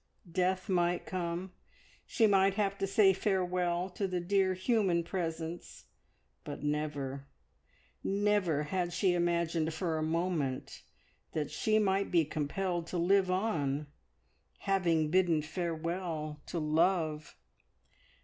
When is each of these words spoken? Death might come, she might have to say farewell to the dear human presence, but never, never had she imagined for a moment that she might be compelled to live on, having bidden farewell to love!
Death 0.31 0.67
might 0.67 1.05
come, 1.05 1.53
she 2.07 2.25
might 2.25 2.55
have 2.55 2.75
to 2.79 2.87
say 2.87 3.13
farewell 3.13 3.87
to 3.91 4.07
the 4.07 4.19
dear 4.19 4.55
human 4.55 5.03
presence, 5.03 5.85
but 6.43 6.63
never, 6.63 7.27
never 8.03 8.63
had 8.63 8.93
she 8.93 9.13
imagined 9.13 9.75
for 9.75 9.99
a 9.99 10.01
moment 10.01 10.81
that 11.33 11.51
she 11.51 11.77
might 11.77 12.09
be 12.09 12.25
compelled 12.25 12.87
to 12.87 12.97
live 12.97 13.29
on, 13.29 13.85
having 14.61 15.11
bidden 15.11 15.39
farewell 15.43 16.41
to 16.47 16.57
love! 16.57 17.35